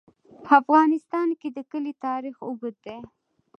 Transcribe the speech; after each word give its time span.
په 0.43 0.51
افغانستان 0.61 1.27
کې 1.39 1.49
د 1.51 1.59
کلي 1.71 1.93
تاریخ 2.05 2.35
اوږد 2.47 2.75
دی. 2.85 2.99